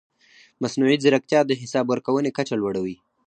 [0.61, 2.95] مصنوعي ځیرکتیا د حساب ورکونې کچه لوړوي.